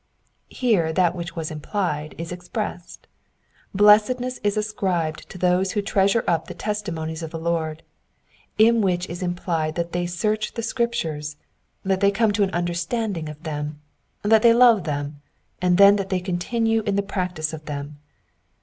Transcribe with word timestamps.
Here 0.49 0.91
that 0.91 1.13
which 1.15 1.35
was 1.35 1.51
implied 1.51 2.15
is 2.17 2.31
expressed. 2.31 3.05
Blessedness 3.71 4.39
is 4.43 4.57
ascrib^ 4.57 5.17
to 5.17 5.37
those 5.37 5.73
who 5.73 5.81
treasure 5.83 6.23
up 6.27 6.47
the 6.47 6.55
testimonies 6.55 7.21
of 7.21 7.29
the 7.29 7.37
Lord: 7.37 7.83
in 8.57 8.81
which 8.81 9.07
is 9.07 9.21
implied 9.21 9.75
that 9.75 9.91
they 9.91 10.07
search 10.07 10.55
the 10.55 10.63
Scriptures, 10.63 11.35
that 11.85 11.99
they 11.99 12.09
come 12.09 12.31
to 12.31 12.41
an 12.41 12.49
understanding 12.49 13.29
of 13.29 13.43
them, 13.43 13.79
that 14.23 14.41
they 14.41 14.53
love 14.55 14.85
them, 14.85 15.21
and 15.61 15.77
then 15.77 15.97
that 15.97 16.09
they 16.09 16.19
continue 16.19 16.81
in 16.81 16.95
the 16.95 17.03
practice 17.03 17.53
of 17.53 17.65
them. 17.65 17.99